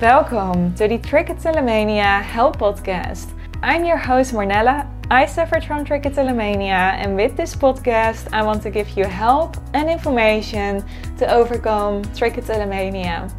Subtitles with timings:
[0.00, 3.30] Welcome to the Trichotillomania Help Podcast.
[3.62, 4.90] I'm your host Marnella.
[5.08, 9.88] I suffered from trichotillomania, and with this podcast, I want to give you help and
[9.88, 10.84] information
[11.18, 13.32] to overcome trichotillomania.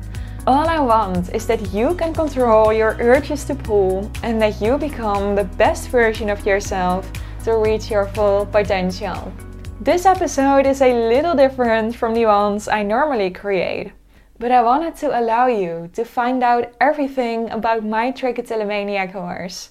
[0.48, 4.78] All I want is that you can control your urges to pull and that you
[4.78, 7.12] become the best version of yourself
[7.44, 9.34] to reach your full potential.
[9.82, 13.92] This episode is a little different from the ones I normally create.
[14.38, 19.70] But I wanted to allow you to find out everything about my Trichotillomania course.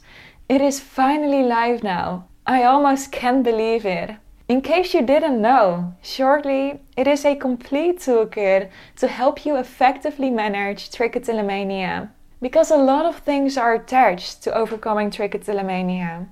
[0.48, 2.28] It is finally live now.
[2.46, 4.16] I almost can't believe it.
[4.48, 10.30] In case you didn't know, shortly, it is a complete toolkit to help you effectively
[10.30, 12.10] manage trichotillomania.
[12.40, 16.28] Because a lot of things are attached to overcoming trichotillomania.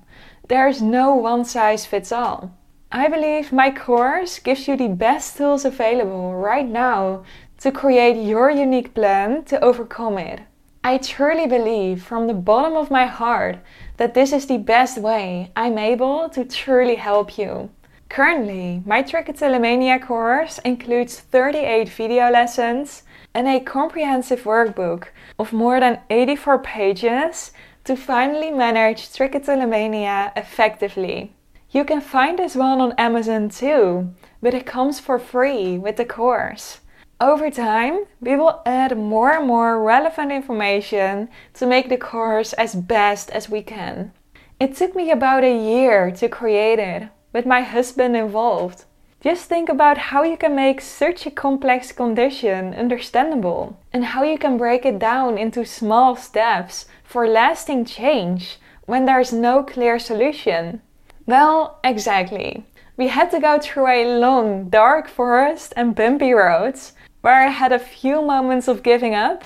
[0.47, 2.51] There is no one size fits all.
[2.91, 7.23] I believe my course gives you the best tools available right now
[7.63, 10.41] to create your unique plan to overcome it.
[10.83, 13.59] I truly believe from the bottom of my heart
[13.95, 17.69] that this is the best way I'm able to truly help you.
[18.09, 25.05] Currently, my Trichotillomania course includes 38 video lessons and a comprehensive workbook
[25.39, 27.53] of more than 84 pages
[27.85, 31.31] to finally manage trichotillomania effectively.
[31.71, 36.03] You can find this one on Amazon too, but it comes for free with the
[36.03, 36.81] course.
[37.21, 42.75] Over time, we will add more and more relevant information to make the course as
[42.75, 44.11] best as we can.
[44.59, 48.85] It took me about a year to create it, with my husband involved.
[49.21, 54.37] Just think about how you can make such a complex condition understandable and how you
[54.37, 60.81] can break it down into small steps for lasting change when there's no clear solution.
[61.25, 62.65] Well, exactly.
[62.97, 66.91] We had to go through a long, dark forest and bumpy roads
[67.23, 69.45] where I had a few moments of giving up,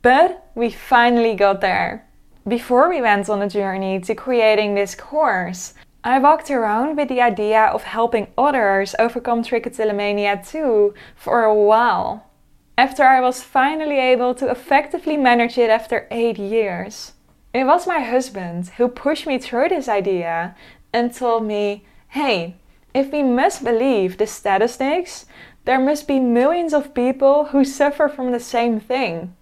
[0.00, 2.06] but we finally got there.
[2.46, 7.20] Before we went on the journey to creating this course, I walked around with the
[7.20, 12.30] idea of helping others overcome trichotillomania too for a while.
[12.78, 17.14] After I was finally able to effectively manage it after 8 years.
[17.52, 20.54] It was my husband who pushed me through this idea
[20.92, 22.54] and told me, hey,
[22.94, 25.26] if we must believe the statistics,
[25.66, 29.34] there must be millions of people who suffer from the same thing.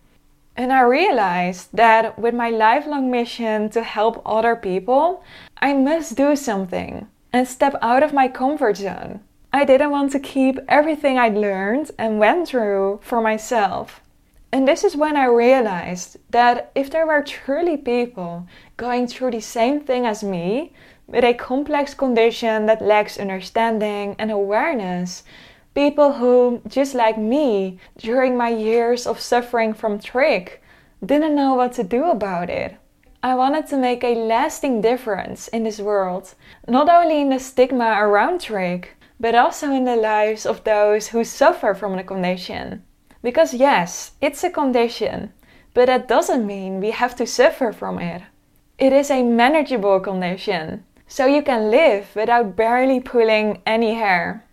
[0.57, 5.23] And I realized that with my lifelong mission to help other people,
[5.59, 9.21] I must do something and step out of my comfort zone.
[9.53, 14.01] I didn't want to keep everything I'd learned and went through for myself.
[14.51, 18.47] And this is when I realized that if there were truly people
[18.77, 20.73] going through the same thing as me,
[21.07, 25.23] with a complex condition that lacks understanding and awareness,
[25.75, 30.59] People who, just like me, during my years of suffering from trich,
[31.05, 32.77] didn't know what to do about it.
[33.25, 36.35] I wanted to make a lasting difference in this world,
[36.69, 38.87] not only in the stigma around trich,
[39.19, 42.85] but also in the lives of those who suffer from the condition.
[43.23, 45.33] Because, yes, it's a condition,
[45.73, 48.23] but that doesn't mean we have to suffer from it.
[48.79, 54.44] It is a manageable condition, so you can live without barely pulling any hair.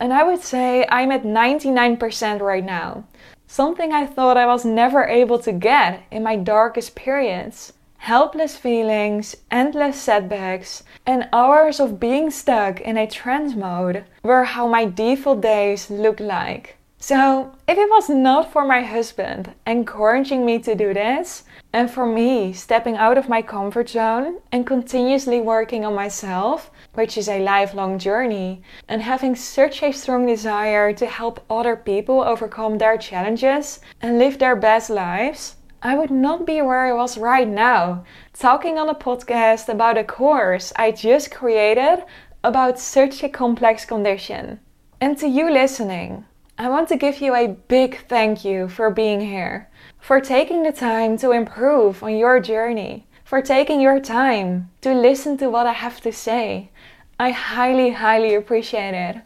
[0.00, 3.04] And I would say I'm at 99% right now.
[3.46, 7.74] Something I thought I was never able to get in my darkest periods.
[7.98, 14.66] Helpless feelings, endless setbacks, and hours of being stuck in a trance mode were how
[14.66, 16.78] my default days looked like.
[17.02, 22.04] So, if it was not for my husband encouraging me to do this, and for
[22.04, 27.42] me stepping out of my comfort zone and continuously working on myself, which is a
[27.42, 33.80] lifelong journey, and having such a strong desire to help other people overcome their challenges
[34.02, 38.76] and live their best lives, I would not be where I was right now, talking
[38.76, 42.04] on a podcast about a course I just created
[42.44, 44.60] about such a complex condition.
[45.00, 46.26] And to you listening,
[46.60, 50.72] I want to give you a big thank you for being here, for taking the
[50.72, 55.72] time to improve on your journey, for taking your time to listen to what I
[55.72, 56.70] have to say.
[57.18, 59.22] I highly, highly appreciate it.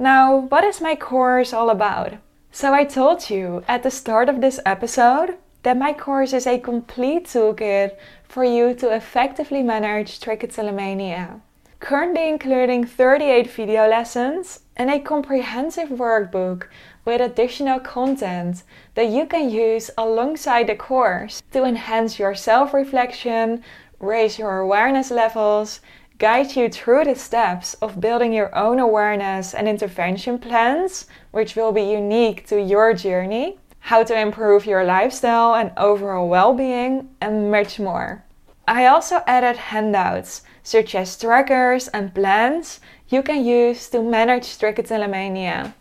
[0.00, 2.14] Now, what is my course all about?
[2.50, 6.58] So, I told you at the start of this episode that my course is a
[6.58, 11.40] complete toolkit for you to effectively manage trichotillomania
[11.84, 16.66] currently including 38 video lessons and a comprehensive workbook
[17.04, 18.62] with additional content
[18.94, 23.62] that you can use alongside the course to enhance your self reflection,
[24.00, 25.80] raise your awareness levels,
[26.18, 31.72] guide you through the steps of building your own awareness and intervention plans, which will
[31.72, 37.50] be unique to your journey, how to improve your lifestyle and overall well being, and
[37.50, 38.24] much more.
[38.66, 45.74] I also added handouts such as trackers and plans you can use to manage trichotillomania.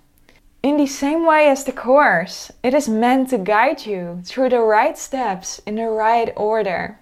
[0.61, 4.61] In the same way as the course, it is meant to guide you through the
[4.61, 6.99] right steps in the right order.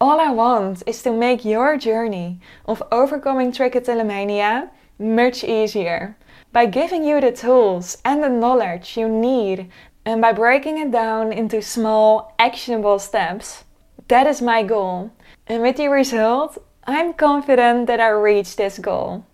[0.00, 6.16] All I want is to make your journey of overcoming trichotillomania much easier
[6.52, 9.70] by giving you the tools and the knowledge you need
[10.04, 13.64] and by breaking it down into small, actionable steps.
[14.08, 15.10] That is my goal.
[15.46, 19.24] And with the result, I'm confident that I reach this goal.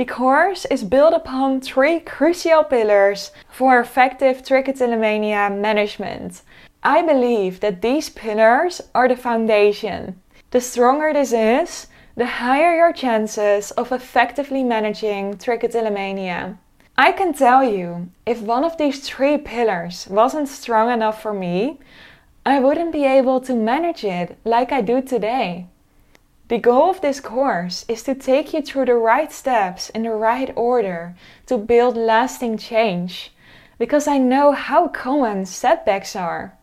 [0.00, 6.40] The course is built upon three crucial pillars for effective trichotillomania management.
[6.82, 10.18] I believe that these pillars are the foundation.
[10.52, 11.86] The stronger this is,
[12.16, 16.56] the higher your chances of effectively managing trichotillomania.
[16.96, 21.78] I can tell you, if one of these three pillars wasn't strong enough for me,
[22.46, 25.66] I wouldn't be able to manage it like I do today.
[26.50, 30.10] The goal of this course is to take you through the right steps in the
[30.10, 31.14] right order
[31.46, 33.32] to build lasting change,
[33.78, 36.58] because I know how common setbacks are.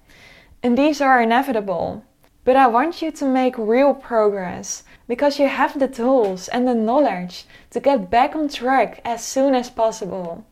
[0.61, 2.03] And these are inevitable.
[2.43, 6.75] But I want you to make real progress because you have the tools and the
[6.75, 10.43] knowledge to get back on track as soon as possible.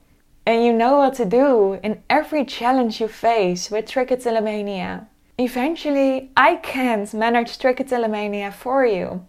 [0.45, 5.07] And you know what to do in every challenge you face with trichotillomania.
[5.37, 9.25] Eventually, I can't manage trichotillomania for you.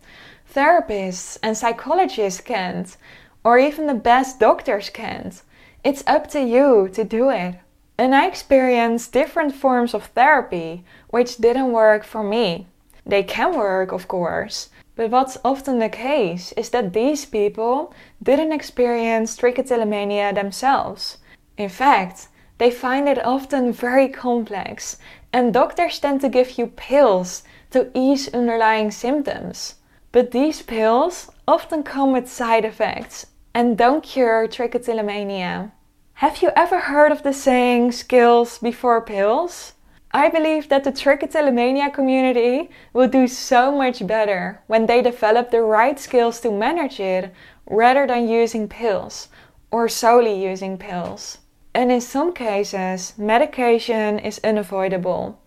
[0.54, 2.96] Therapists and psychologists can't,
[3.42, 5.42] or even the best doctors can't.
[5.82, 7.56] It's up to you to do it.
[7.98, 12.68] And I experienced different forms of therapy which didn't work for me.
[13.04, 17.92] They can work, of course, but what's often the case is that these people
[18.22, 21.18] didn't experience trichotillomania themselves.
[21.56, 24.98] In fact, they find it often very complex,
[25.32, 29.74] and doctors tend to give you pills to ease underlying symptoms.
[30.12, 35.72] But these pills often come with side effects and don't cure trichotillomania.
[36.14, 39.74] Have you ever heard of the saying skills before pills?
[40.12, 45.60] I believe that the trichotillomania community will do so much better when they develop the
[45.60, 47.34] right skills to manage it
[47.66, 49.28] rather than using pills
[49.70, 51.38] or solely using pills.
[51.76, 55.38] And in some cases, medication is unavoidable.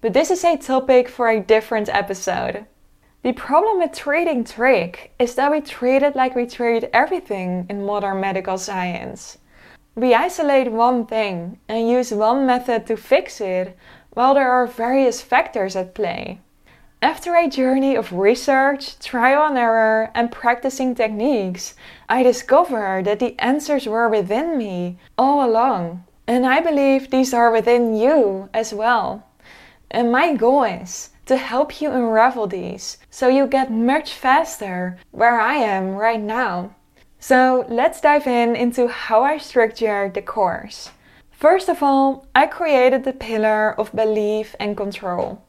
[0.00, 2.66] But this is a topic for a different episode.
[3.24, 7.84] The problem with treating trich is that we treat it like we treat everything in
[7.84, 9.38] modern medical science.
[9.96, 13.76] We isolate one thing and use one method to fix it
[14.10, 16.38] while there are various factors at play.
[17.02, 21.74] After a journey of research, trial and error, and practicing techniques,
[22.08, 26.04] I discovered that the answers were within me all along.
[26.28, 29.26] And I believe these are within you as well.
[29.90, 35.40] And my goal is to help you unravel these so you get much faster where
[35.40, 36.76] I am right now.
[37.18, 40.90] So let's dive in into how I structured the course.
[41.32, 45.42] First of all, I created the pillar of belief and control.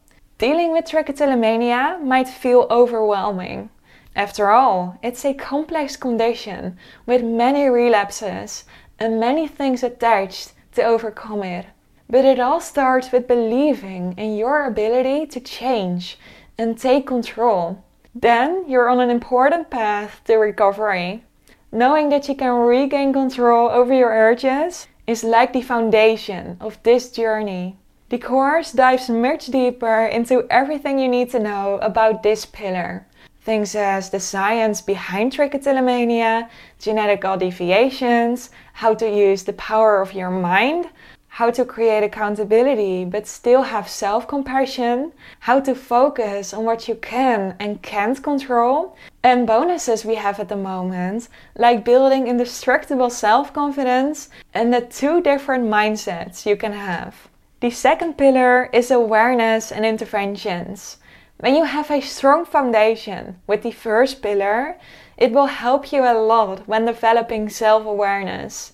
[0.44, 3.70] Dealing with trichotillomania might feel overwhelming.
[4.14, 8.66] After all, it's a complex condition with many relapses
[9.00, 11.68] and many things attached to overcome it.
[12.10, 16.20] But it all starts with believing in your ability to change
[16.58, 17.82] and take control.
[18.14, 21.24] Then you're on an important path to recovery.
[21.72, 27.10] Knowing that you can regain control over your urges is like the foundation of this
[27.12, 27.78] journey.
[28.14, 33.08] The course dives much deeper into everything you need to know about this pillar.
[33.42, 36.48] Things as the science behind trichotillomania,
[36.80, 40.90] genetical deviations, how to use the power of your mind,
[41.28, 46.94] how to create accountability but still have self compassion, how to focus on what you
[46.94, 53.52] can and can't control, and bonuses we have at the moment, like building indestructible self
[53.54, 57.33] confidence and the two different mindsets you can have.
[57.64, 60.98] The second pillar is awareness and interventions.
[61.40, 64.76] When you have a strong foundation with the first pillar,
[65.16, 68.74] it will help you a lot when developing self awareness.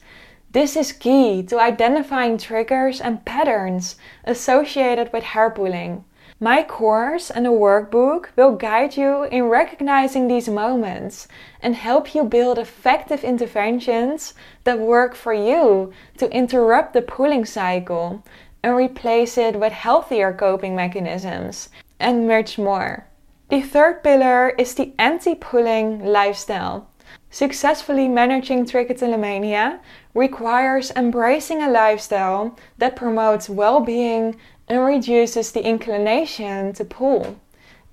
[0.54, 6.04] This is key to identifying triggers and patterns associated with hair pulling.
[6.40, 11.28] My course and the workbook will guide you in recognizing these moments
[11.62, 18.24] and help you build effective interventions that work for you to interrupt the pulling cycle
[18.64, 23.06] and replace it with healthier coping mechanisms and much more.
[23.50, 26.88] The third pillar is the anti pulling lifestyle.
[27.32, 29.80] Successfully managing trichotillomania
[30.14, 34.36] requires embracing a lifestyle that promotes well being
[34.68, 37.40] and reduces the inclination to pull.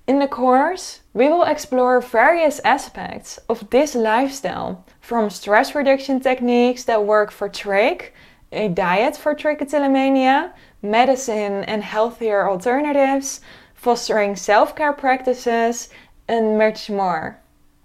[0.07, 6.83] In the course, we will explore various aspects of this lifestyle, from stress reduction techniques
[6.85, 8.11] that work for trich,
[8.51, 13.41] a diet for trichotillomania, medicine and healthier alternatives,
[13.73, 15.89] fostering self care practices,
[16.27, 17.39] and much more.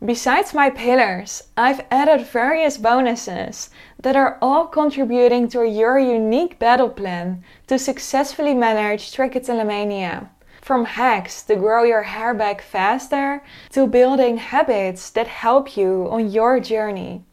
[0.04, 3.70] Besides my pillars, I've added various bonuses
[4.02, 10.28] that are all contributing to your unique battle plan to successfully manage trichotillomania.
[10.60, 16.30] From hacks to grow your hair back faster to building habits that help you on
[16.30, 17.24] your journey.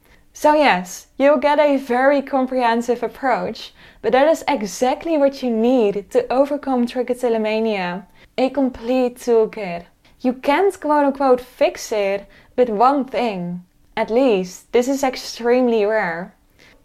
[0.41, 6.09] So, yes, you'll get a very comprehensive approach, but that is exactly what you need
[6.11, 8.05] to overcome trichotillomania
[8.37, 9.87] a complete toolkit.
[10.21, 13.65] You can't quote unquote fix it with one thing.
[13.97, 16.33] At least, this is extremely rare.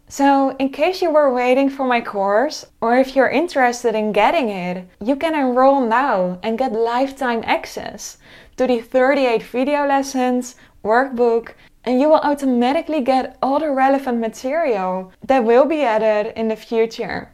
[0.09, 4.49] So, in case you were waiting for my course, or if you're interested in getting
[4.49, 8.19] it, you can enroll now and get lifetime access
[8.57, 15.13] to the 38 video lessons, workbook, and you will automatically get all the relevant material
[15.27, 17.31] that will be added in the future.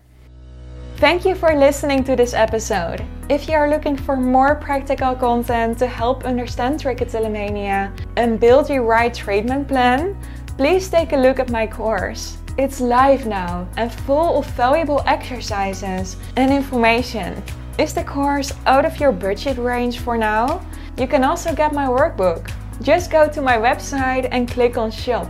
[0.97, 3.03] Thank you for listening to this episode.
[3.31, 8.83] If you are looking for more practical content to help understand trichotillomania and build your
[8.83, 10.15] right treatment plan,
[10.59, 12.37] please take a look at my course.
[12.59, 17.43] It's live now and full of valuable exercises and information.
[17.79, 20.61] Is the course out of your budget range for now?
[20.99, 22.51] You can also get my workbook.
[22.83, 25.29] Just go to my website and click on shop.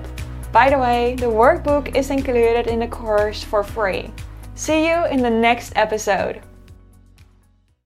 [0.52, 4.12] By the way, the workbook is included in the course for free.
[4.54, 6.42] See you in the next episode.